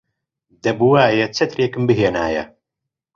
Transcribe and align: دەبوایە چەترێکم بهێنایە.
دەبوایە 0.63 1.27
چەترێکم 1.35 1.83
بهێنایە. 1.89 2.43